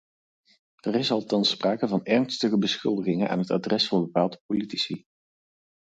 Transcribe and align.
Er 0.81 0.95
is 0.95 1.11
althans 1.11 1.49
sprake 1.49 1.87
van 1.87 2.05
ernstige 2.05 2.57
beschuldigingen 2.57 3.29
aan 3.29 3.39
het 3.39 3.51
adres 3.51 3.87
van 3.87 4.01
bepaalde 4.03 4.41
politici. 4.45 5.03